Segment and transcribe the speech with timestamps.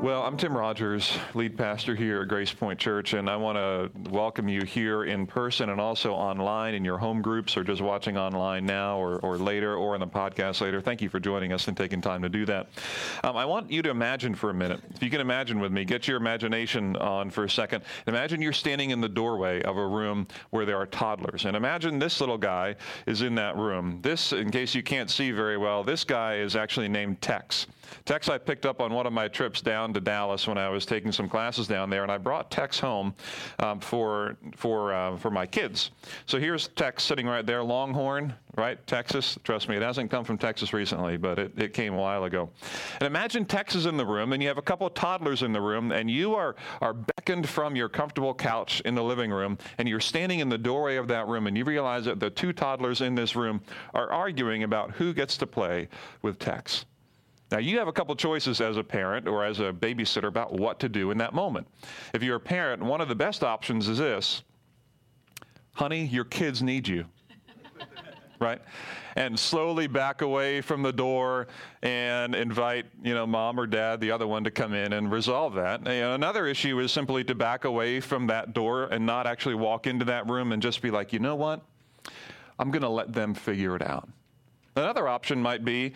[0.00, 3.90] Well, I'm Tim Rogers, lead pastor here at Grace Point Church, and I want to
[4.12, 8.16] welcome you here in person and also online in your home groups or just watching
[8.16, 10.80] online now or, or later or in the podcast later.
[10.80, 12.68] Thank you for joining us and taking time to do that.
[13.24, 15.84] Um, I want you to imagine for a minute, if you can imagine with me,
[15.84, 17.82] get your imagination on for a second.
[18.06, 21.98] Imagine you're standing in the doorway of a room where there are toddlers, and imagine
[21.98, 22.76] this little guy
[23.06, 23.98] is in that room.
[24.00, 27.66] This, in case you can't see very well, this guy is actually named Tex.
[28.04, 30.86] Tex I picked up on one of my trips down to Dallas when I was
[30.86, 33.14] taking some classes down there, and I brought Tex home
[33.58, 35.90] um, for for uh, for my kids.
[36.26, 39.38] So here's Tex sitting right there, Longhorn, right, Texas.
[39.44, 42.50] Trust me, it hasn't come from Texas recently, but it, it came a while ago.
[43.00, 45.52] And imagine Tex is in the room, and you have a couple of toddlers in
[45.52, 49.58] the room, and you are are beckoned from your comfortable couch in the living room,
[49.78, 52.52] and you're standing in the doorway of that room, and you realize that the two
[52.52, 53.60] toddlers in this room
[53.94, 55.88] are arguing about who gets to play
[56.22, 56.84] with Tex.
[57.50, 60.78] Now, you have a couple choices as a parent or as a babysitter about what
[60.80, 61.66] to do in that moment.
[62.12, 64.42] If you're a parent, one of the best options is this
[65.72, 67.06] honey, your kids need you.
[68.40, 68.60] right?
[69.16, 71.46] And slowly back away from the door
[71.82, 75.54] and invite, you know, mom or dad, the other one, to come in and resolve
[75.54, 75.80] that.
[75.86, 79.86] And another issue is simply to back away from that door and not actually walk
[79.86, 81.62] into that room and just be like, you know what?
[82.58, 84.08] I'm going to let them figure it out.
[84.74, 85.94] Another option might be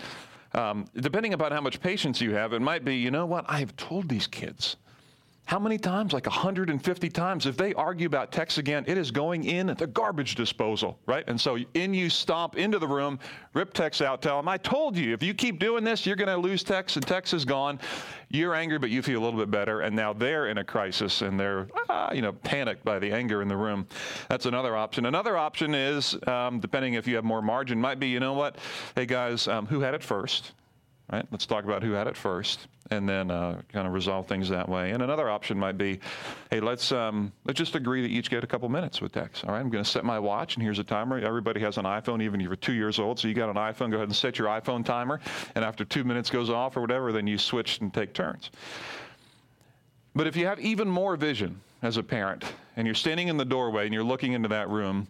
[0.55, 3.59] um, depending upon how much patience you have, it might be, you know what, I
[3.59, 4.77] have told these kids.
[5.45, 6.13] How many times?
[6.13, 7.47] Like 150 times.
[7.47, 11.25] If they argue about Tex again, it is going in at the garbage disposal, right?
[11.27, 13.19] And so in you stomp into the room,
[13.53, 16.29] rip Tex out, tell them, I told you, if you keep doing this, you're going
[16.29, 17.81] to lose Tex, and Tex is gone.
[18.31, 19.81] You're angry, but you feel a little bit better.
[19.83, 23.43] And now they're in a crisis and they're, ah, you know, panicked by the anger
[23.43, 23.87] in the room.
[24.29, 25.05] That's another option.
[25.05, 28.57] Another option is, um, depending if you have more margin, might be, you know what?
[28.95, 30.53] Hey, guys, um, who had it first?
[31.13, 31.27] Right?
[31.31, 34.67] Let's talk about who had it first, and then uh, kind of resolve things that
[34.67, 34.93] way.
[34.93, 36.01] And another option might be,
[36.51, 39.45] hey, let's um, let's just agree that each get a couple minutes with Tex.
[39.45, 41.19] All right, I'm going to set my watch, and here's a timer.
[41.19, 43.19] Everybody has an iPhone, even if you're two years old.
[43.19, 45.21] So you got an iPhone, go ahead and set your iPhone timer.
[45.55, 48.51] And after two minutes goes off or whatever, then you switch and take turns.
[50.15, 52.45] But if you have even more vision as a parent,
[52.77, 55.07] and you're standing in the doorway and you're looking into that room,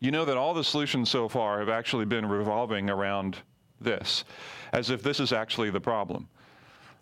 [0.00, 3.36] you know that all the solutions so far have actually been revolving around
[3.80, 4.24] this
[4.72, 6.28] as if this is actually the problem.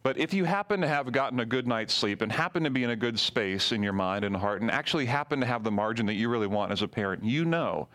[0.03, 2.85] But if you happen to have gotten a good night's sleep and happen to be
[2.85, 5.71] in a good space in your mind and heart and actually happen to have the
[5.73, 7.89] margin that you really want as a parent, you know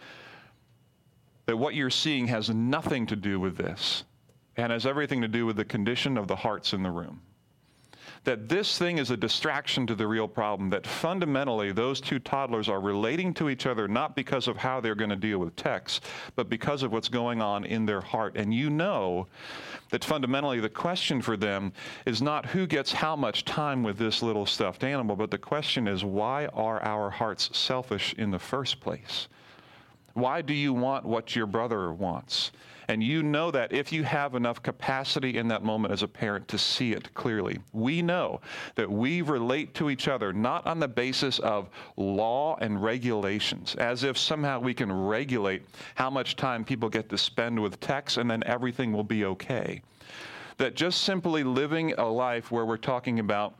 [1.45, 4.03] that what you're seeing has nothing to do with this
[4.57, 7.21] and has everything to do with the condition of the hearts in the room
[8.23, 12.69] that this thing is a distraction to the real problem, that fundamentally those two toddlers
[12.69, 16.01] are relating to each other not because of how they're going to deal with Tex,
[16.35, 18.35] but because of what's going on in their heart.
[18.35, 19.27] And you know
[19.89, 21.73] that fundamentally the question for them
[22.05, 25.87] is not who gets how much time with this little stuffed animal, but the question
[25.87, 29.27] is why are our hearts selfish in the first place?
[30.13, 32.51] Why do you want what your brother wants?
[32.91, 36.49] And you know that if you have enough capacity in that moment as a parent
[36.49, 37.57] to see it clearly.
[37.71, 38.41] We know
[38.75, 44.03] that we relate to each other not on the basis of law and regulations, as
[44.03, 45.63] if somehow we can regulate
[45.95, 49.81] how much time people get to spend with Tex and then everything will be okay.
[50.57, 53.55] That just simply living a life where we're talking about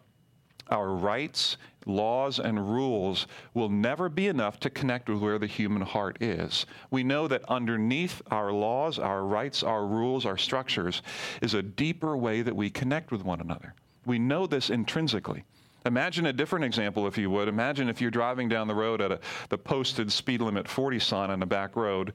[0.68, 1.56] our rights,
[1.86, 6.66] laws, and rules will never be enough to connect with where the human heart is.
[6.90, 11.02] We know that underneath our laws, our rights, our rules, our structures
[11.42, 13.74] is a deeper way that we connect with one another.
[14.06, 15.44] We know this intrinsically.
[15.86, 17.47] Imagine a different example, if you would.
[17.47, 19.19] Imagine if you're driving down the road at a,
[19.50, 22.13] the posted speed limit 40 sign on the back road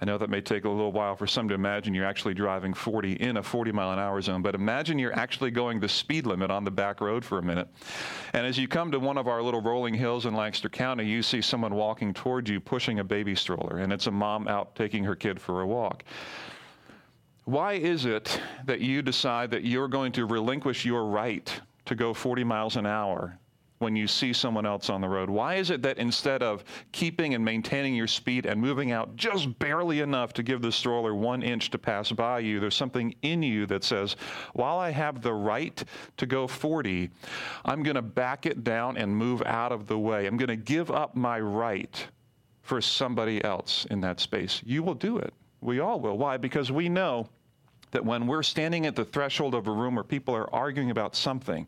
[0.00, 2.72] I know that may take a little while for some to imagine you're actually driving
[2.72, 6.24] 40 in a 40 mile an hour zone, but imagine you're actually going the speed
[6.24, 7.66] limit on the back road for a minute.
[8.32, 11.22] And as you come to one of our little rolling hills in Lancaster County, you
[11.22, 15.02] see someone walking towards you pushing a baby stroller, and it's a mom out taking
[15.02, 16.04] her kid for a walk.
[17.44, 22.14] Why is it that you decide that you're going to relinquish your right to go
[22.14, 23.36] 40 miles an hour
[23.78, 25.30] when you see someone else on the road?
[25.30, 29.58] Why is it that instead of keeping and maintaining your speed and moving out just
[29.58, 33.42] barely enough to give the stroller one inch to pass by you, there's something in
[33.42, 34.16] you that says,
[34.52, 35.82] while I have the right
[36.16, 37.10] to go 40,
[37.64, 40.26] I'm going to back it down and move out of the way.
[40.26, 42.06] I'm going to give up my right
[42.62, 44.60] for somebody else in that space.
[44.64, 45.32] You will do it.
[45.60, 46.18] We all will.
[46.18, 46.36] Why?
[46.36, 47.28] Because we know
[47.90, 51.14] that when we're standing at the threshold of a room where people are arguing about
[51.14, 51.66] something,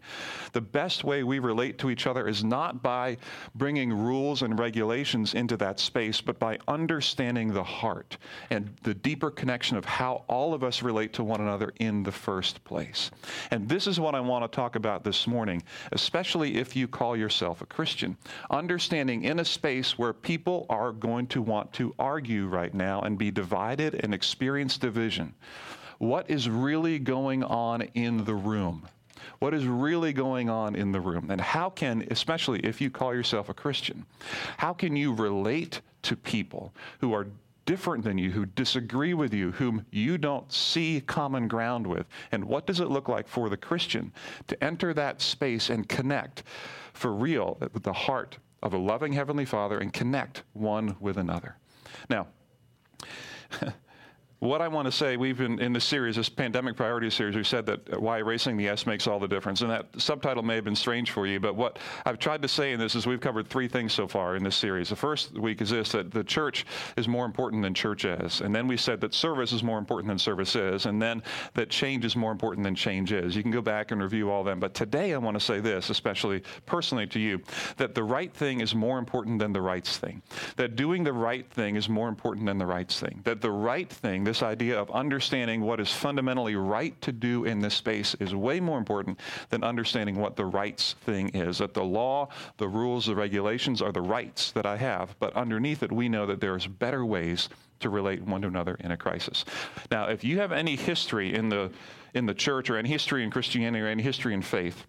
[0.52, 3.16] the best way we relate to each other is not by
[3.54, 8.16] bringing rules and regulations into that space, but by understanding the heart
[8.50, 12.12] and the deeper connection of how all of us relate to one another in the
[12.12, 13.10] first place.
[13.50, 15.62] And this is what I want to talk about this morning,
[15.92, 18.16] especially if you call yourself a Christian.
[18.50, 23.18] Understanding in a space where people are going to want to argue right now and
[23.18, 25.34] be divided and experience division
[26.00, 28.88] what is really going on in the room.
[29.38, 31.30] What is really going on in the room?
[31.30, 34.06] And how can, especially if you call yourself a Christian,
[34.56, 37.26] how can you relate to people who are
[37.66, 42.06] different than you, who disagree with you, whom you don't see common ground with?
[42.32, 44.10] And what does it look like for the Christian
[44.46, 46.44] to enter that space and connect
[46.94, 51.56] for real with the heart of a loving Heavenly Father and connect one with another?
[52.08, 52.28] Now,
[54.40, 57.44] what I want to say, we've been in this series, this pandemic priority series, we
[57.44, 59.60] said that why erasing the S makes all the difference.
[59.60, 62.72] And that subtitle may have been strange for you, but what I've tried to say
[62.72, 64.88] in this is we've covered three things so far in this series.
[64.88, 66.64] The first week is this that the church
[66.96, 68.40] is more important than church is.
[68.40, 70.86] And then we said that service is more important than service is.
[70.86, 71.22] And then
[71.52, 73.36] that change is more important than change is.
[73.36, 74.58] You can go back and review all of them.
[74.58, 77.42] But today I want to say this, especially personally to you,
[77.76, 80.22] that the right thing is more important than the rights thing.
[80.56, 83.20] That doing the right thing is more important than the rights thing.
[83.24, 87.58] That the right thing, this idea of understanding what is fundamentally right to do in
[87.58, 89.18] this space is way more important
[89.48, 91.58] than understanding what the rights thing is.
[91.58, 95.82] That the law, the rules, the regulations are the rights that I have, but underneath
[95.82, 97.48] it, we know that there's better ways
[97.80, 99.44] to relate one to another in a crisis.
[99.90, 101.72] Now, if you have any history in the
[102.14, 104.86] in the church or any history in Christianity or any history in faith,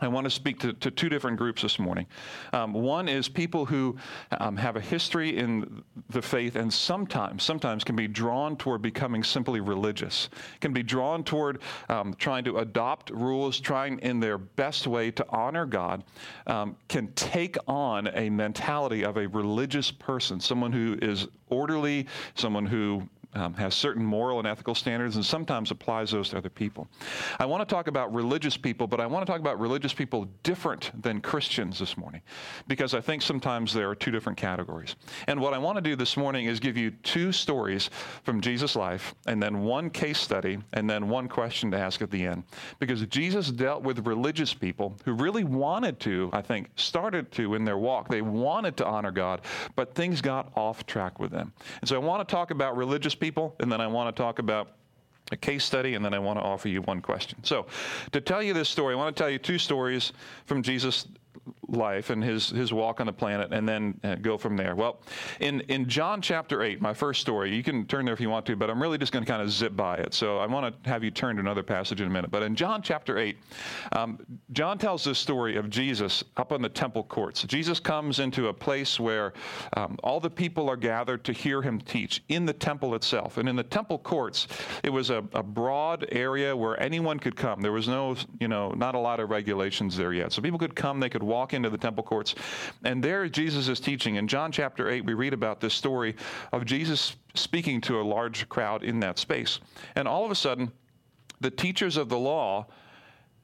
[0.00, 2.06] I want to speak to, to two different groups this morning.
[2.52, 3.96] Um, one is people who
[4.38, 9.24] um, have a history in the faith and sometimes, sometimes can be drawn toward becoming
[9.24, 10.28] simply religious,
[10.60, 15.24] can be drawn toward um, trying to adopt rules, trying in their best way to
[15.30, 16.04] honor God,
[16.46, 22.66] um, can take on a mentality of a religious person, someone who is orderly, someone
[22.66, 26.88] who um, has certain moral and ethical standards and sometimes applies those to other people.
[27.38, 30.26] I want to talk about religious people, but I want to talk about religious people
[30.42, 32.22] different than Christians this morning
[32.66, 34.96] because I think sometimes there are two different categories.
[35.26, 37.90] And what I want to do this morning is give you two stories
[38.24, 42.10] from Jesus' life and then one case study and then one question to ask at
[42.10, 42.42] the end
[42.78, 47.66] because Jesus dealt with religious people who really wanted to, I think, started to in
[47.66, 48.08] their walk.
[48.08, 49.42] They wanted to honor God,
[49.74, 51.52] but things got off track with them.
[51.82, 54.22] And so I want to talk about religious people people, and then I want to
[54.22, 54.68] talk about
[55.32, 57.42] a case study, and then I want to offer you one question.
[57.42, 57.66] So,
[58.12, 60.12] to tell you this story, I want to tell you two stories
[60.44, 61.08] from Jesus'
[61.68, 64.74] life and his, his walk on the planet and then uh, go from there.
[64.74, 65.00] Well,
[65.40, 68.46] in, in John chapter 8, my first story, you can turn there if you want
[68.46, 70.14] to, but I'm really just going to kind of zip by it.
[70.14, 72.30] So I want to have you turn to another passage in a minute.
[72.30, 73.36] But in John chapter 8,
[73.92, 74.18] um,
[74.52, 77.42] John tells this story of Jesus up on the temple courts.
[77.44, 79.32] Jesus comes into a place where
[79.76, 83.38] um, all the people are gathered to hear him teach in the temple itself.
[83.38, 84.48] And in the temple courts,
[84.82, 87.60] it was a, a broad area where anyone could come.
[87.60, 90.32] There was no, you know, not a lot of regulations there yet.
[90.32, 92.34] So people could come, they could walk into the temple courts.
[92.84, 94.16] And there Jesus is teaching.
[94.16, 96.16] In John chapter 8, we read about this story
[96.52, 99.60] of Jesus speaking to a large crowd in that space.
[99.94, 100.72] And all of a sudden,
[101.40, 102.66] the teachers of the law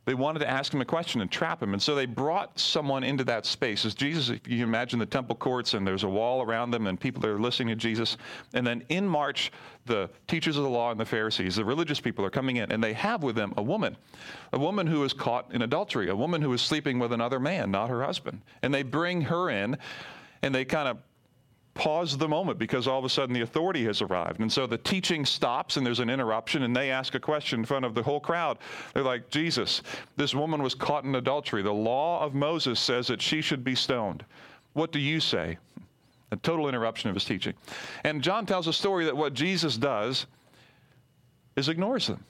[0.04, 1.74] they wanted to ask him a question and trap him.
[1.74, 3.84] And so they brought someone into that space.
[3.84, 6.98] As Jesus, if you imagine the temple courts and there's a wall around them and
[6.98, 8.16] people are listening to Jesus.
[8.52, 9.52] And then in march
[9.86, 12.82] the teachers of the law and the Pharisees, the religious people are coming in, and
[12.82, 13.96] they have with them a woman,
[14.52, 17.70] a woman who is caught in adultery, a woman who is sleeping with another man,
[17.70, 18.40] not her husband.
[18.62, 19.76] And they bring her in
[20.42, 20.98] and they kind of
[21.74, 24.40] pause the moment because all of a sudden the authority has arrived.
[24.40, 27.66] And so the teaching stops and there's an interruption and they ask a question in
[27.66, 28.58] front of the whole crowd.
[28.92, 29.82] They're like, Jesus,
[30.16, 31.62] this woman was caught in adultery.
[31.62, 34.24] The law of Moses says that she should be stoned.
[34.74, 35.58] What do you say?
[36.30, 37.54] A total interruption of his teaching.
[38.04, 40.26] And John tells a story that what Jesus does
[41.56, 42.24] is ignores them.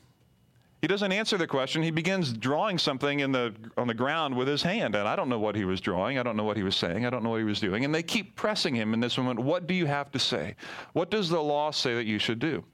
[0.83, 1.81] He doesn't answer the question.
[1.81, 4.97] He begins drawing something in the, on the ground with his hand.
[4.97, 6.19] And I don't know what he was drawing.
[6.19, 7.07] I don't know what he was saying.
[7.07, 7.85] I don't know what he was doing.
[7.85, 9.39] And they keep pressing him in this moment.
[9.39, 10.57] What do you have to say?
[10.93, 12.65] What does the law say that you should do?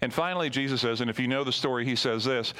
[0.00, 2.54] And finally, Jesus says, and if you know the story, he says this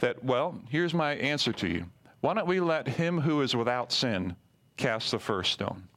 [0.00, 1.86] that, well, here's my answer to you.
[2.20, 4.36] Why don't we let him who is without sin
[4.76, 5.88] cast the first stone?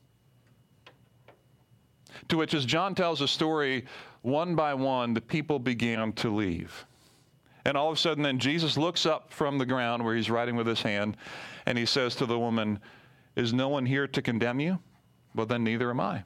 [2.30, 3.84] To which, as John tells the story,
[4.22, 6.86] one by one, the people began to leave.
[7.66, 10.56] And all of a sudden, then Jesus looks up from the ground where he's writing
[10.56, 11.16] with his hand,
[11.66, 12.80] and he says to the woman,
[13.36, 14.80] Is no one here to condemn you?
[15.34, 16.24] Well, then neither am I.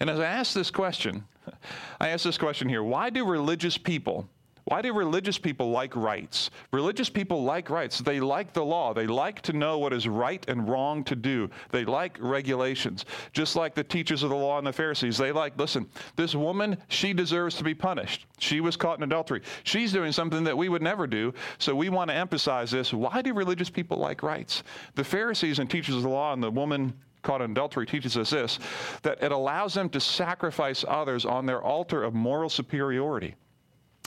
[0.00, 1.24] And as I ask this question,
[2.00, 4.28] I ask this question here why do religious people
[4.64, 6.50] Why do religious people like rights?
[6.72, 7.98] Religious people like rights.
[7.98, 8.94] They like the law.
[8.94, 11.50] They like to know what is right and wrong to do.
[11.70, 13.04] They like regulations.
[13.32, 16.76] Just like the teachers of the law and the Pharisees, they like, listen, this woman,
[16.88, 18.26] she deserves to be punished.
[18.38, 19.42] She was caught in adultery.
[19.64, 22.92] She's doing something that we would never do, so we want to emphasize this.
[22.92, 24.62] Why do religious people like rights?
[24.94, 28.30] The Pharisees and teachers of the law and the woman caught in adultery teaches us
[28.30, 28.58] this
[29.02, 33.34] that it allows them to sacrifice others on their altar of moral superiority.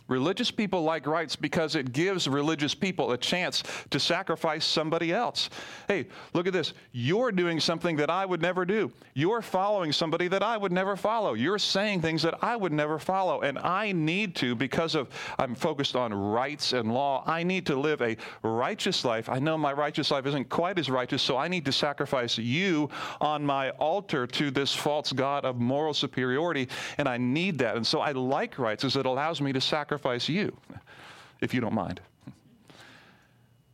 [0.07, 5.49] Religious people like rights because it gives religious people a chance to sacrifice somebody else.
[5.87, 6.73] Hey, look at this.
[6.91, 8.91] You're doing something that I would never do.
[9.15, 11.33] You're following somebody that I would never follow.
[11.33, 13.41] You're saying things that I would never follow.
[13.41, 15.09] And I need to, because of
[15.39, 19.27] I'm focused on rights and law, I need to live a righteous life.
[19.27, 22.89] I know my righteous life isn't quite as righteous, so I need to sacrifice you
[23.21, 26.69] on my altar to this false God of moral superiority.
[26.99, 27.75] And I need that.
[27.75, 30.55] And so I like rights because it allows me to sacrifice sacrifice you,
[31.41, 32.01] if you don't mind.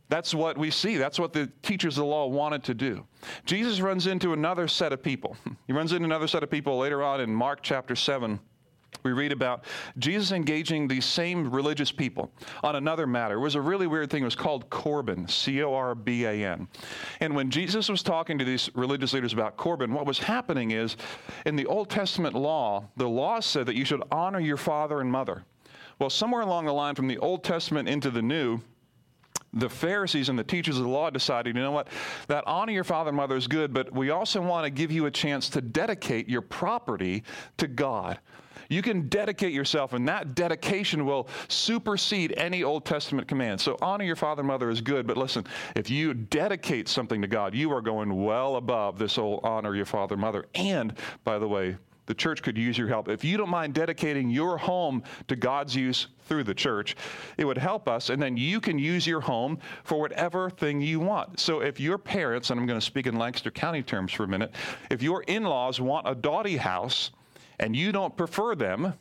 [0.08, 0.98] That's what we see.
[0.98, 3.04] That's what the teachers of the law wanted to do.
[3.44, 5.36] Jesus runs into another set of people.
[5.66, 8.38] He runs into another set of people later on in Mark chapter 7
[9.04, 9.64] we read about
[9.98, 12.30] Jesus engaging these same religious people
[12.62, 13.34] on another matter.
[13.34, 14.22] It was a really weird thing.
[14.22, 16.68] It was called Corban, C O R B A N.
[17.20, 20.96] And when Jesus was talking to these religious leaders about Corban, what was happening is
[21.46, 25.10] in the Old Testament law, the law said that you should honor your father and
[25.10, 25.44] mother.
[25.98, 28.60] Well, somewhere along the line from the Old Testament into the New,
[29.54, 31.88] the Pharisees and the teachers of the law decided, you know what,
[32.28, 35.06] that honor your father and mother is good, but we also want to give you
[35.06, 37.22] a chance to dedicate your property
[37.58, 38.18] to God.
[38.68, 43.60] You can dedicate yourself, and that dedication will supersede any Old Testament command.
[43.60, 45.44] So, honor your father and mother is good, but listen,
[45.76, 49.84] if you dedicate something to God, you are going well above this old honor your
[49.84, 50.46] father and mother.
[50.54, 50.94] And,
[51.24, 53.08] by the way, the church could use your help.
[53.08, 56.96] If you don't mind dedicating your home to God's use through the church,
[57.36, 60.98] it would help us, and then you can use your home for whatever thing you
[60.98, 61.38] want.
[61.38, 64.28] So if your parents, and I'm going to speak in Lancaster County terms for a
[64.28, 64.52] minute,
[64.90, 67.12] if your in laws want a dawdy house
[67.60, 68.94] and you don't prefer them,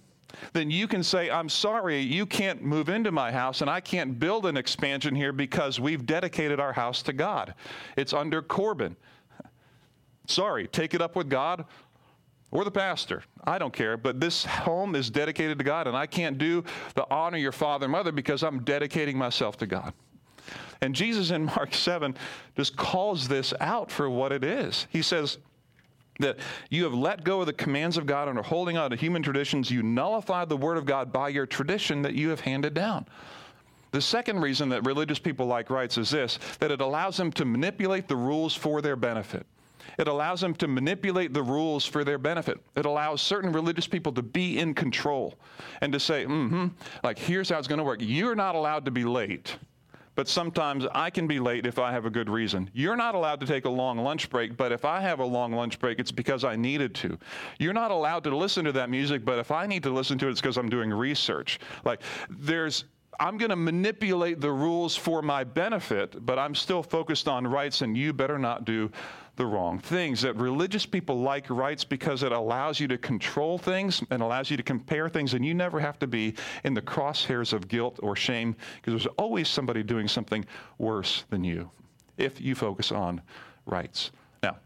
[0.54, 4.18] then you can say, I'm sorry, you can't move into my house and I can't
[4.18, 7.54] build an expansion here because we've dedicated our house to God.
[7.98, 8.96] It's under Corban.
[10.28, 11.66] Sorry, take it up with God
[12.52, 13.24] or the pastor.
[13.44, 13.98] I don't care.
[13.98, 16.64] But this home is dedicated to God, and I can't do
[16.96, 19.94] the honor your father and mother because I'm dedicating myself to God.
[20.82, 22.16] And Jesus in Mark 7
[22.56, 24.88] just calls this out for what it is.
[24.90, 25.38] He says,
[26.20, 26.38] that
[26.70, 29.24] you have let go of the commands of God and are holding on to human
[29.24, 29.72] traditions.
[29.72, 33.08] You nullify the word of God by your tradition that you have handed down.
[33.92, 37.46] The second reason that religious people like rights is this that it allows them to
[37.46, 39.46] manipulate the rules for their benefit.
[39.98, 42.60] It allows them to manipulate the rules for their benefit.
[42.76, 45.36] It allows certain religious people to be in control
[45.82, 46.68] and to say, mm hmm,
[47.04, 48.00] like, here's how it's going to work.
[48.02, 49.58] You're not allowed to be late
[50.16, 52.70] but sometimes I can be late if I have a good reason.
[52.74, 55.54] You're not allowed to take a long lunch break, but if I have a long
[55.54, 57.18] lunch break, it's because I needed to.
[57.60, 60.28] You're not allowed to listen to that music, but if I need to listen to
[60.28, 61.60] it, it's because I'm doing research.
[61.86, 62.86] Like, there's
[63.20, 67.82] I'm going to manipulate the rules for my benefit, but I'm still focused on rights,
[67.82, 68.90] and you better not do
[69.42, 70.22] the wrong things.
[70.22, 74.58] That religious people like rights because it allows you to control things and allows you
[74.58, 78.16] to compare things, and you never have to be in the crosshairs of guilt or
[78.16, 80.46] shame because there's always somebody doing something
[80.78, 81.72] worse than you
[82.18, 83.20] if you focus on
[83.66, 84.12] rights.
[84.44, 84.58] Now,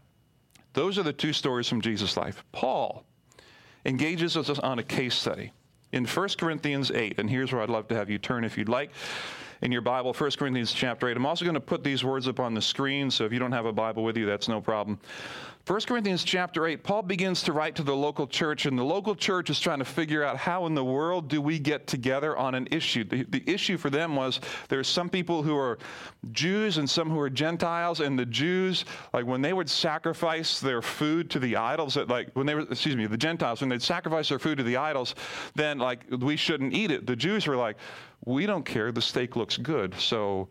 [0.74, 2.44] those are the two stories from Jesus' life.
[2.52, 3.02] Paul
[3.86, 5.52] engages us on a case study
[5.92, 8.68] in 1 Corinthians 8, and here's where I'd love to have you turn if you'd
[8.68, 8.90] like
[9.62, 11.16] in your Bible, 1 Corinthians chapter 8.
[11.16, 13.52] I'm also going to put these words up on the screen, so if you don't
[13.52, 14.98] have a Bible with you, that's no problem.
[15.66, 19.16] 1 Corinthians chapter 8, Paul begins to write to the local church, and the local
[19.16, 22.54] church is trying to figure out how in the world do we get together on
[22.54, 23.02] an issue.
[23.02, 25.78] The, the issue for them was there's some people who are
[26.30, 30.82] Jews and some who are Gentiles, and the Jews, like when they would sacrifice their
[30.82, 33.82] food to the idols, that like when they were, excuse me, the Gentiles, when they'd
[33.82, 35.16] sacrifice their food to the idols,
[35.56, 37.08] then like we shouldn't eat it.
[37.08, 37.76] The Jews were like,
[38.26, 40.48] we don't care, the steak looks good, so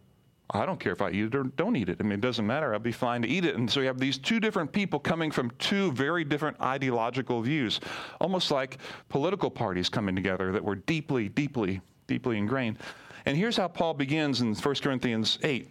[0.49, 1.97] I don't care if I eat it or don't eat it.
[1.99, 2.73] I mean, it doesn't matter.
[2.73, 3.55] I'll be fine to eat it.
[3.55, 7.81] And so you have these two different people coming from two very different ideological views,
[8.21, 8.77] almost like
[9.09, 12.77] political parties coming together that were deeply, deeply, deeply ingrained.
[13.25, 15.69] And here's how Paul begins in 1 Corinthians 8.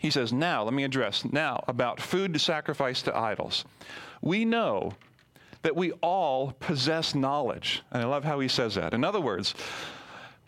[0.00, 3.64] He says, Now, let me address now about food to sacrifice to idols.
[4.22, 4.92] We know
[5.62, 7.82] that we all possess knowledge.
[7.90, 8.94] And I love how he says that.
[8.94, 9.54] In other words,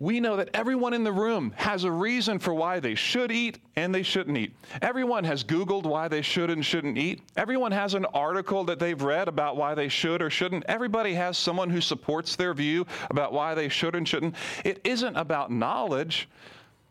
[0.01, 3.59] we know that everyone in the room has a reason for why they should eat
[3.75, 4.53] and they shouldn't eat.
[4.81, 7.23] Everyone has Googled why they should and shouldn't eat.
[7.37, 10.65] Everyone has an article that they've read about why they should or shouldn't.
[10.69, 14.37] Everybody has someone who supports their view about why they should and shouldn't.
[14.65, 16.29] It isn't about knowledge.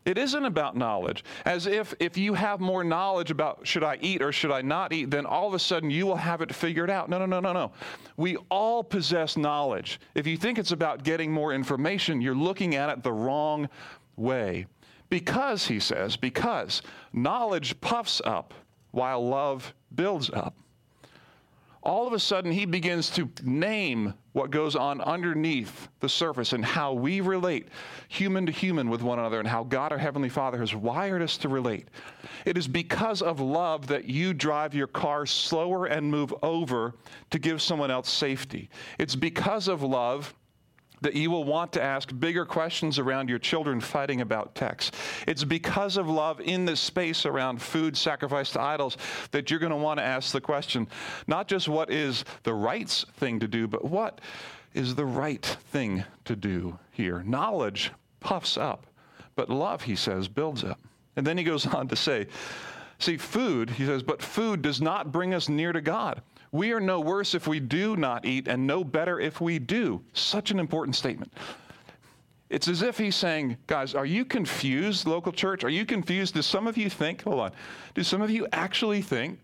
[0.08, 1.22] It isn't about knowledge.
[1.44, 4.90] As if if you have more knowledge about should I eat or should I not
[4.94, 7.10] eat, then all of a sudden you will have it figured out.
[7.10, 7.72] No, no, no, no, no.
[8.16, 10.00] We all possess knowledge.
[10.14, 13.68] If you think it's about getting more information, you're looking at it the wrong
[14.16, 14.66] way.
[15.10, 16.80] Because, he says, because
[17.12, 18.54] knowledge puffs up
[18.92, 20.54] while love builds up
[21.82, 26.64] all of a sudden he begins to name what goes on underneath the surface and
[26.64, 27.66] how we relate
[28.06, 31.36] human to human with one another and how God our Heavenly Father has wired us
[31.38, 31.88] to relate.
[32.44, 36.94] It is because of love that you drive your car slower and move over
[37.30, 38.70] to give someone else safety.
[38.96, 40.32] It's because of love
[41.00, 44.90] that you will want to ask bigger questions around your children fighting about Tex.
[45.26, 48.96] It's because of love in this space around food sacrificed to idols
[49.30, 50.88] that you're going to want to ask the question
[51.26, 54.20] not just what is the right thing to do, but what
[54.74, 57.22] is the right thing to do here.
[57.24, 58.86] Knowledge puffs up,
[59.36, 60.80] but love, he says, builds up.
[61.16, 62.28] And then he goes on to say,
[63.00, 66.20] See, food, he says, but food does not bring us near to God.
[66.52, 70.02] We are no worse if we do not eat, and no better if we do.
[70.12, 71.32] Such an important statement.
[72.50, 75.64] It's as if he's saying, guys, are you confused, local church?
[75.64, 76.34] Are you confused?
[76.34, 77.52] Do some of you think, hold on,
[77.94, 79.38] do some of you actually think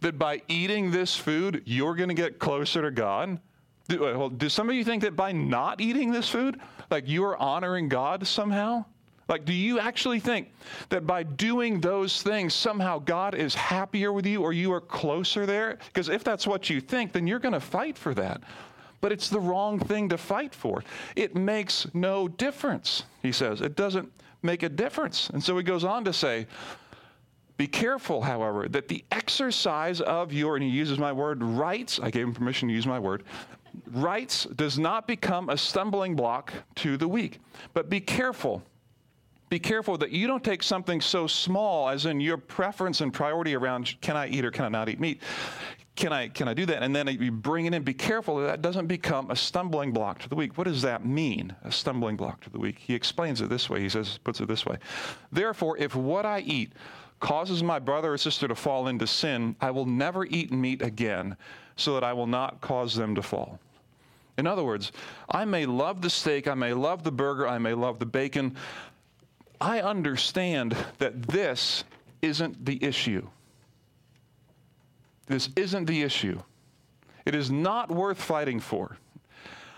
[0.00, 3.38] that by eating this food, you're going to get closer to God?
[3.88, 7.24] Do, uh, do some of you think that by not eating this food, like you
[7.24, 8.84] are honoring God somehow?
[9.32, 10.52] Like, do you actually think
[10.90, 15.46] that by doing those things, somehow God is happier with you or you are closer
[15.46, 15.78] there?
[15.86, 18.42] Because if that's what you think, then you're going to fight for that.
[19.00, 20.84] But it's the wrong thing to fight for.
[21.16, 23.62] It makes no difference, he says.
[23.62, 24.12] It doesn't
[24.42, 25.30] make a difference.
[25.30, 26.46] And so he goes on to say,
[27.56, 32.10] be careful, however, that the exercise of your, and he uses my word, rights, I
[32.10, 33.22] gave him permission to use my word,
[33.92, 37.40] rights does not become a stumbling block to the weak.
[37.72, 38.62] But be careful
[39.52, 43.54] be careful that you don't take something so small as in your preference and priority
[43.54, 45.20] around can I eat or can I not eat meat.
[45.94, 46.82] Can I, can I do that?
[46.82, 47.82] And then you bring it in.
[47.82, 50.56] Be careful that that doesn't become a stumbling block to the weak.
[50.56, 52.78] What does that mean, a stumbling block to the weak?
[52.78, 53.80] He explains it this way.
[53.80, 54.78] He says, puts it this way.
[55.30, 56.72] Therefore, if what I eat
[57.20, 61.36] causes my brother or sister to fall into sin, I will never eat meat again
[61.76, 63.60] so that I will not cause them to fall.
[64.38, 64.92] In other words,
[65.28, 68.56] I may love the steak, I may love the burger, I may love the bacon,
[69.62, 71.84] I understand that this
[72.20, 73.28] isn't the issue.
[75.28, 76.42] This isn't the issue.
[77.24, 78.96] It is not worth fighting for.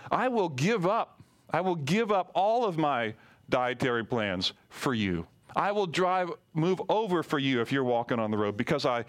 [0.09, 1.21] I will give up.
[1.51, 3.13] I will give up all of my
[3.49, 5.27] dietary plans for you.
[5.55, 9.05] I will drive, move over for you if you're walking on the road because I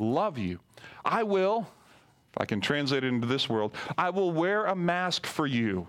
[0.00, 0.58] love you.
[1.04, 1.68] I will,
[2.32, 5.86] if I can translate it into this world, I will wear a mask for you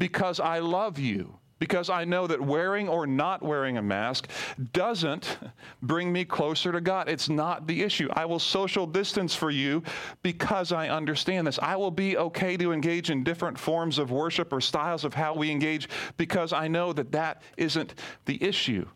[0.00, 4.28] because I love you because I know that wearing or not wearing a mask
[4.74, 5.38] doesn't
[5.80, 7.08] bring me closer to God.
[7.08, 8.10] It's not the issue.
[8.12, 9.82] I will social distance for you
[10.22, 11.58] because I understand this.
[11.62, 15.32] I will be okay to engage in different forms of worship or styles of how
[15.32, 17.94] we engage because I know that that isn't
[18.26, 18.86] the issue.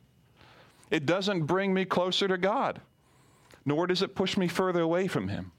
[0.91, 2.83] It doesn't bring me closer to God,
[3.65, 5.53] nor does it push me further away from Him.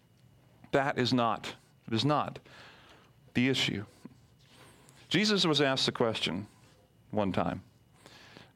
[0.74, 1.56] That is not,
[1.88, 2.38] it is not
[3.34, 3.86] the issue.
[5.08, 6.45] Jesus was asked the question
[7.12, 7.62] one time.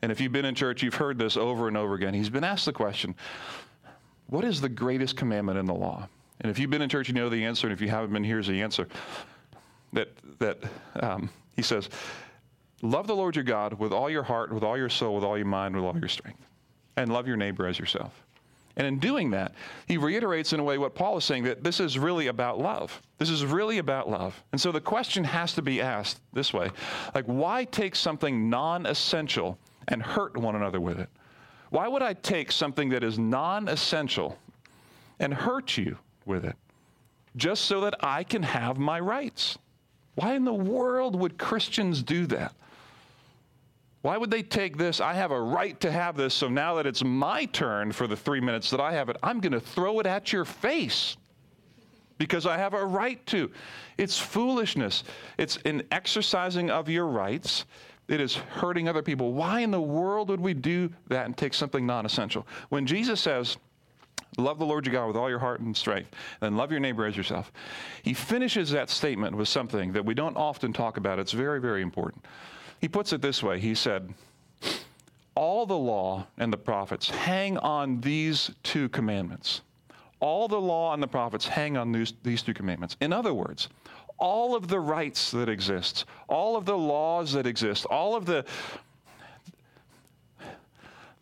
[0.01, 2.13] And if you've been in church, you've heard this over and over again.
[2.13, 3.15] He's been asked the question,
[4.27, 6.07] What is the greatest commandment in the law?
[6.41, 7.67] And if you've been in church, you know the answer.
[7.67, 8.87] And if you haven't been, here's the answer.
[9.93, 10.57] That, that
[10.99, 11.89] um, he says,
[12.81, 15.37] Love the Lord your God with all your heart, with all your soul, with all
[15.37, 16.45] your mind, with all your strength.
[16.97, 18.22] And love your neighbor as yourself.
[18.75, 19.53] And in doing that,
[19.87, 23.01] he reiterates in a way what Paul is saying that this is really about love.
[23.19, 24.41] This is really about love.
[24.51, 26.71] And so the question has to be asked this way
[27.13, 31.09] like, why take something non essential and hurt one another with it?
[31.69, 34.37] Why would I take something that is non essential
[35.19, 36.55] and hurt you with it
[37.35, 39.57] just so that I can have my rights?
[40.15, 42.53] Why in the world would Christians do that?
[44.03, 44.99] Why would they take this?
[44.99, 48.17] I have a right to have this, so now that it's my turn for the
[48.17, 51.15] three minutes that I have it, I'm going to throw it at your face
[52.17, 53.49] because I have a right to.
[53.97, 55.05] It's foolishness.
[55.37, 57.63] It's an exercising of your rights.
[58.09, 59.31] It is hurting other people.
[59.31, 62.45] Why in the world would we do that and take something non essential?
[62.67, 63.55] When Jesus says,
[64.37, 66.09] Love the Lord your God with all your heart and strength,
[66.41, 67.51] and love your neighbor as yourself.
[68.01, 71.19] He finishes that statement with something that we don't often talk about.
[71.19, 72.25] It's very, very important.
[72.83, 74.13] He puts it this way He said,
[75.35, 79.61] All the law and the prophets hang on these two commandments.
[80.19, 82.97] All the law and the prophets hang on these, these two commandments.
[82.99, 83.69] In other words,
[84.17, 88.43] all of the rights that exist, all of the laws that exist, all of the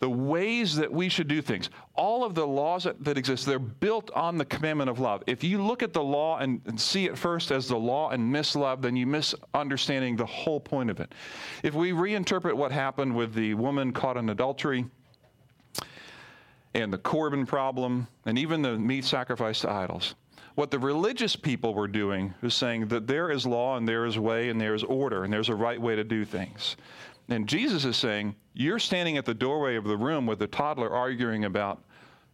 [0.02, 3.60] the ways that we should do things, all of the laws that, that, exist, they're
[3.60, 5.24] built on the commandment of love.
[5.28, 8.32] If you look at the law and, and see it first as the law and
[8.32, 11.14] miss love, then you miss understanding the whole point of it.
[11.62, 14.86] If we reinterpret what happened with the woman caught in adultery,
[16.74, 20.16] and the Corban problem, and even the meat sacrifice to idols,
[20.56, 24.18] what the religious people were doing was saying that there is law and there is
[24.18, 26.76] way and there is order and there's a right way to do things.
[27.32, 30.90] And Jesus is saying, You're standing at the doorway of the room with a toddler
[30.90, 31.82] arguing about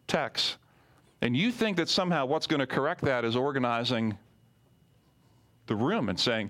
[0.08, 0.58] texts,
[1.22, 4.18] and you think that somehow what's going to correct that is organizing
[5.68, 6.50] the room and saying,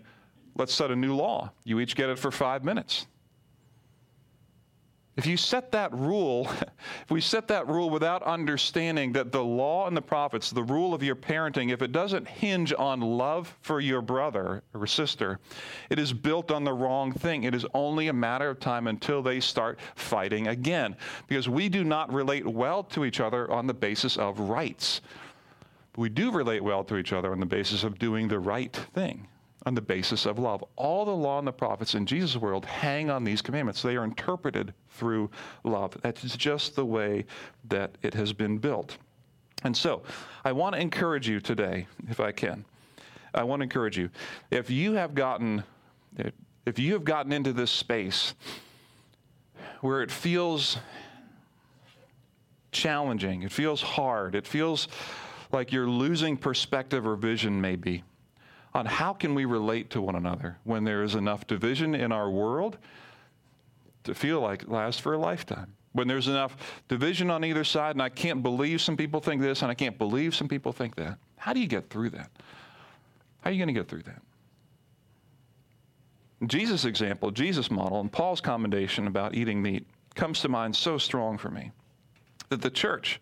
[0.56, 1.52] Let's set a new law.
[1.66, 3.08] You each get it for five minutes.
[5.18, 6.48] If you set that rule,
[7.04, 10.94] if we set that rule without understanding that the law and the prophets, the rule
[10.94, 15.40] of your parenting, if it doesn't hinge on love for your brother or sister,
[15.90, 17.46] it is built on the wrong thing.
[17.46, 20.96] It is only a matter of time until they start fighting again.
[21.28, 25.02] Because we do not relate well to each other on the basis of rights.
[25.94, 28.76] But we do relate well to each other on the basis of doing the right
[28.94, 29.28] thing
[29.68, 30.64] on the basis of love.
[30.78, 33.82] All the law and the prophets in Jesus' world hang on these commandments.
[33.82, 35.30] They are interpreted through
[35.66, 35.98] love.
[36.02, 37.26] That's just the way
[37.68, 38.98] that it has been built.
[39.64, 40.04] And so,
[40.46, 42.64] I want to encourage you today, if I can.
[43.34, 44.10] I want to encourage you.
[44.52, 45.64] If you have gotten
[46.66, 48.34] if you have gotten into this space
[49.82, 50.78] where it feels
[52.72, 54.88] challenging, it feels hard, it feels
[55.52, 58.04] like you're losing perspective or vision maybe
[58.78, 62.30] on how can we relate to one another when there is enough division in our
[62.30, 62.78] world
[64.04, 65.74] to feel like it lasts for a lifetime.
[65.94, 66.56] When there's enough
[66.88, 69.98] division on either side, and I can't believe some people think this, and I can't
[69.98, 71.18] believe some people think that.
[71.38, 72.30] How do you get through that?
[73.42, 74.22] How are you going to get through that?
[76.46, 81.40] Jesus' example, Jesus' model, and Paul's commendation about eating meat comes to mind so strong
[81.40, 81.72] for me
[82.50, 83.20] that the church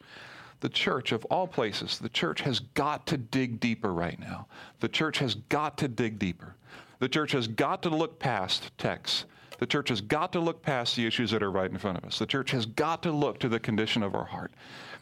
[0.65, 4.47] the church, of all places, the church has got to dig deeper right now.
[4.79, 6.55] The church has got to dig deeper.
[6.97, 9.25] The church has got to look past texts.
[9.59, 12.03] The church has got to look past the issues that are right in front of
[12.03, 12.17] us.
[12.17, 14.53] The church has got to look to the condition of our heart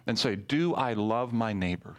[0.05, 1.95] and say, Do I love my neighbor?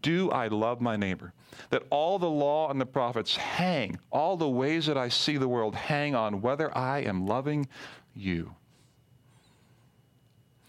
[0.00, 1.32] Do I love my neighbor?
[1.70, 5.48] That all the law and the prophets hang, all the ways that I see the
[5.48, 7.66] world hang on whether I am loving
[8.14, 8.54] you.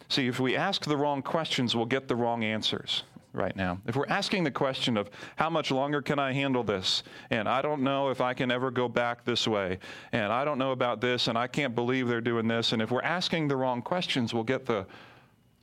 [0.09, 3.79] See, if we ask the wrong questions, we'll get the wrong answers right now.
[3.85, 7.61] If we're asking the question of how much longer can I handle this, and I
[7.61, 9.79] don't know if I can ever go back this way,
[10.11, 12.89] and I don't know about this, and I can't believe they're doing this, and if
[12.89, 14.85] we're asking the wrong questions, we'll get the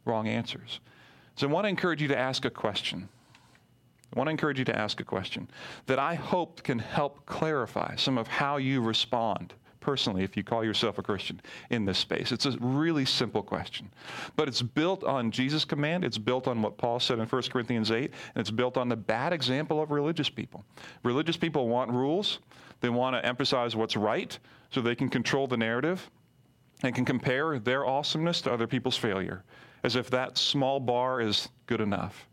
[0.04, 0.80] wrong answers.
[1.36, 3.08] So I want to encourage you to ask a question.
[4.14, 5.48] I want to encourage you to ask a question
[5.86, 9.54] that I hope can help clarify some of how you respond
[9.84, 12.32] personally if you call yourself a Christian in this space?
[12.32, 13.90] It's a really simple question.
[14.34, 17.90] But it's built on Jesus' command, it's built on what Paul said in 1 Corinthians
[17.90, 20.64] 8, and it's built on the bad example of religious people.
[21.02, 22.40] Religious people want rules,
[22.80, 24.36] they want to emphasize what's right
[24.70, 26.10] so they can control the narrative
[26.82, 29.44] and can compare their awesomeness to other people's failure
[29.84, 32.26] as if that small bar is good enough.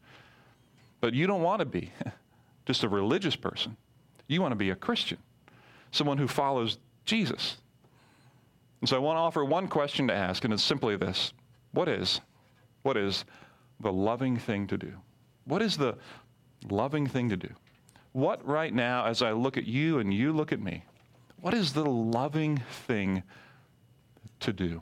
[1.01, 1.91] But you don't want to be
[2.65, 3.75] just a religious person.
[4.27, 5.17] You want to be a Christian,
[5.91, 7.57] someone who follows Jesus.
[8.81, 11.33] And so I want to offer one question to ask, and it's simply this
[11.71, 12.21] What is,
[12.83, 13.25] what is
[13.79, 14.93] the loving thing to do?
[15.45, 15.95] What is the
[16.69, 17.49] loving thing to do?
[18.13, 20.83] What right now, as I look at you and you look at me,
[21.39, 23.23] what is the loving thing
[24.41, 24.81] to do?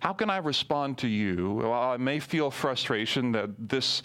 [0.00, 1.52] How can I respond to you?
[1.54, 4.02] Well, I may feel frustration that this,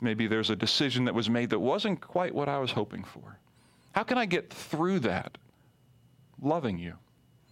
[0.00, 3.38] maybe there's a decision that was made that wasn't quite what I was hoping for.
[3.92, 5.38] How can I get through that
[6.40, 6.94] loving you?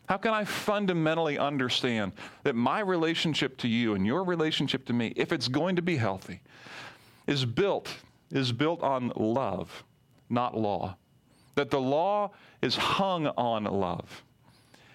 [0.08, 2.12] How can I fundamentally understand
[2.44, 5.96] that my relationship to you and your relationship to me, if it's going to be
[5.96, 6.40] healthy,
[7.26, 7.88] is built
[8.30, 9.84] is built on love,
[10.28, 10.96] not law.
[11.54, 14.22] That the law is hung on love.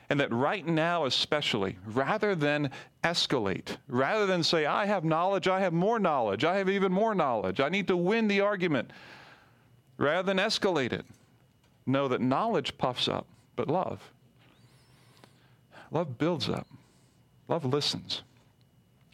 [0.09, 2.71] And that right now, especially, rather than
[3.03, 7.15] escalate, rather than say, I have knowledge, I have more knowledge, I have even more
[7.15, 8.91] knowledge, I need to win the argument,
[9.97, 11.05] rather than escalate it,
[11.85, 13.25] know that knowledge puffs up,
[13.61, 14.11] but love
[15.91, 16.67] Love builds up.
[17.47, 18.23] Love listens.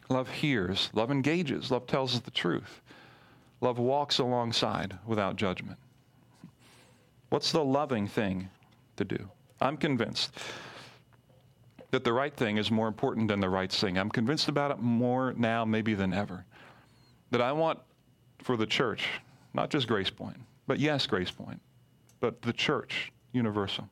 [0.08, 0.90] Love hears.
[0.94, 1.70] Love engages.
[1.70, 2.80] Love tells us the truth.
[3.60, 5.76] Love walks alongside without judgment.
[7.30, 8.48] What's the loving thing
[8.96, 9.28] to do?
[9.60, 10.38] I'm convinced
[11.90, 13.98] that the right thing is more important than the right thing.
[13.98, 16.44] I'm convinced about it more now, maybe than ever.
[17.32, 17.80] That I want
[18.38, 19.08] for the church,
[19.52, 21.60] not just Grace Point, but yes, Grace Point,
[22.20, 23.88] but the church, universal,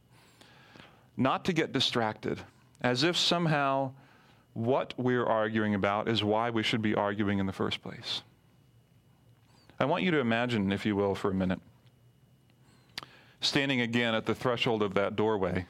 [1.17, 2.41] not to get distracted
[2.81, 3.93] as if somehow
[4.55, 8.23] what we're arguing about is why we should be arguing in the first place.
[9.79, 11.61] I want you to imagine, if you will, for a minute,
[13.41, 15.67] standing again at the threshold of that doorway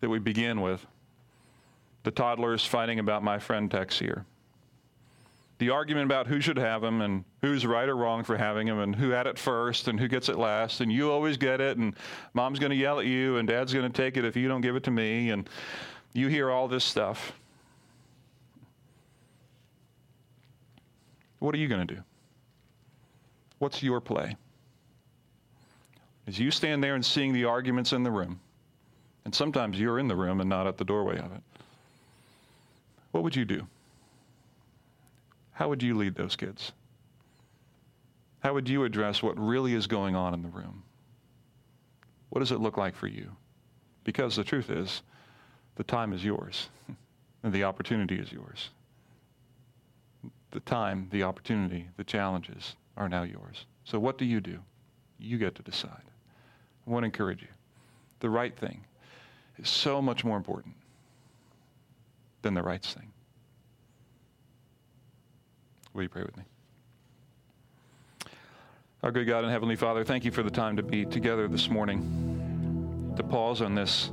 [0.00, 0.86] that we began with,
[2.04, 4.24] the toddlers fighting about my friend Tex here.
[5.60, 8.78] The argument about who should have them and who's right or wrong for having them
[8.78, 11.76] and who had it first and who gets it last and you always get it
[11.76, 11.94] and
[12.32, 14.62] mom's going to yell at you and dad's going to take it if you don't
[14.62, 15.50] give it to me and
[16.14, 17.34] you hear all this stuff.
[21.40, 22.00] What are you going to do?
[23.58, 24.36] What's your play?
[26.26, 28.40] As you stand there and seeing the arguments in the room,
[29.26, 31.42] and sometimes you're in the room and not at the doorway of it,
[33.10, 33.66] what would you do?
[35.52, 36.72] How would you lead those kids?
[38.40, 40.82] How would you address what really is going on in the room?
[42.30, 43.30] What does it look like for you?
[44.04, 45.02] Because the truth is,
[45.76, 46.68] the time is yours,
[47.42, 48.70] and the opportunity is yours.
[50.52, 53.66] The time, the opportunity, the challenges are now yours.
[53.84, 54.58] So, what do you do?
[55.18, 56.02] You get to decide.
[56.86, 57.48] I want to encourage you.
[58.20, 58.84] The right thing
[59.58, 60.74] is so much more important
[62.42, 63.12] than the right thing.
[66.00, 66.44] Will you pray with me?
[69.02, 71.68] Our good God and Heavenly Father, thank you for the time to be together this
[71.68, 74.10] morning, to pause on this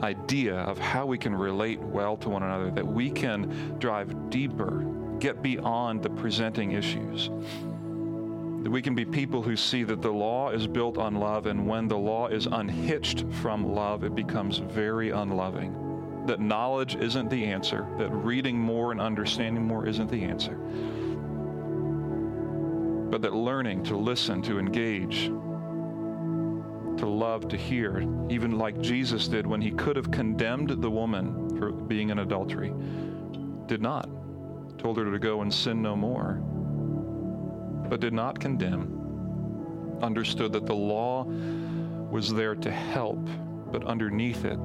[0.00, 4.82] idea of how we can relate well to one another, that we can drive deeper,
[5.18, 7.28] get beyond the presenting issues.
[7.28, 11.68] That we can be people who see that the law is built on love, and
[11.68, 15.85] when the law is unhitched from love, it becomes very unloving.
[16.26, 20.56] That knowledge isn't the answer, that reading more and understanding more isn't the answer,
[23.10, 25.26] but that learning to listen, to engage,
[26.98, 31.56] to love, to hear, even like Jesus did when he could have condemned the woman
[31.58, 32.74] for being in adultery,
[33.66, 34.08] did not.
[34.78, 36.34] Told her to go and sin no more,
[37.88, 39.98] but did not condemn.
[40.02, 41.24] Understood that the law
[42.10, 43.28] was there to help,
[43.70, 44.60] but underneath it,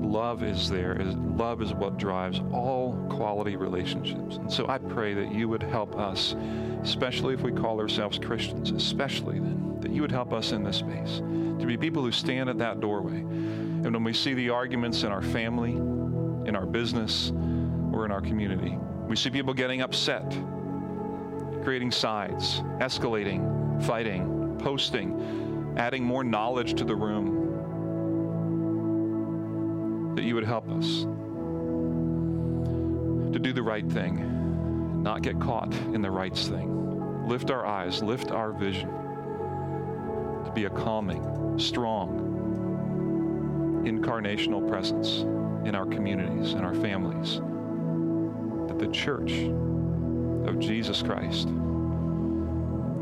[0.00, 0.96] love is there.
[1.36, 4.36] Love is what drives all quality relationships.
[4.36, 6.34] And so I pray that you would help us,
[6.82, 10.78] especially if we call ourselves Christians, especially then, that you would help us in this
[10.78, 13.18] space to be people who stand at that doorway.
[13.18, 17.32] And when we see the arguments in our family, in our business,
[17.92, 20.30] or in our community, we see people getting upset,
[21.62, 27.37] creating sides, escalating, fighting, posting, adding more knowledge to the room
[30.18, 31.02] that you would help us
[33.32, 37.28] to do the right thing, not get caught in the rights thing.
[37.28, 38.88] Lift our eyes, lift our vision
[40.44, 42.18] to be a calming, strong,
[43.86, 45.20] incarnational presence
[45.68, 47.36] in our communities and our families.
[48.66, 49.44] That the church
[50.48, 51.46] of Jesus Christ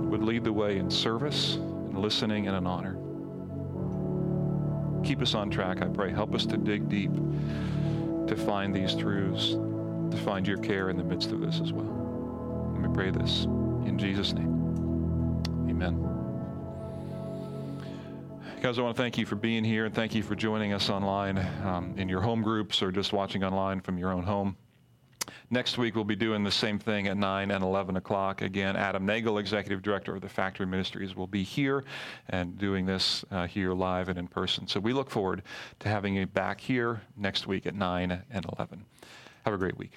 [0.04, 2.95] would lead the way in service and listening and in honor
[5.06, 6.10] keep us on track, I pray.
[6.10, 7.12] Help us to dig deep
[8.26, 12.72] to find these truths, to find your care in the midst of this as well.
[12.74, 15.44] Let me pray this in Jesus' name.
[15.70, 16.02] Amen.
[18.60, 20.90] Guys, I want to thank you for being here and thank you for joining us
[20.90, 24.56] online um, in your home groups or just watching online from your own home.
[25.48, 28.42] Next week, we'll be doing the same thing at 9 and 11 o'clock.
[28.42, 31.84] Again, Adam Nagel, Executive Director of the Factory Ministries, will be here
[32.30, 34.66] and doing this uh, here live and in person.
[34.66, 35.42] So we look forward
[35.80, 38.84] to having you back here next week at 9 and 11.
[39.44, 39.92] Have a great week.